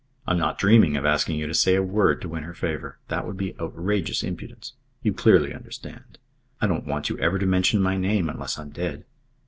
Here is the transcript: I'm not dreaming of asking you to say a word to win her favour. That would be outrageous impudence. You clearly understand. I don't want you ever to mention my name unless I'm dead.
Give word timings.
I'm 0.25 0.39
not 0.39 0.57
dreaming 0.57 0.97
of 0.97 1.05
asking 1.05 1.37
you 1.37 1.45
to 1.45 1.53
say 1.53 1.75
a 1.75 1.83
word 1.83 2.23
to 2.23 2.29
win 2.29 2.41
her 2.41 2.55
favour. 2.55 2.97
That 3.09 3.27
would 3.27 3.37
be 3.37 3.53
outrageous 3.59 4.23
impudence. 4.23 4.73
You 5.03 5.13
clearly 5.13 5.53
understand. 5.53 6.17
I 6.59 6.65
don't 6.65 6.87
want 6.87 7.09
you 7.09 7.19
ever 7.19 7.37
to 7.37 7.45
mention 7.45 7.83
my 7.83 7.97
name 7.97 8.27
unless 8.27 8.57
I'm 8.57 8.71
dead. 8.71 9.05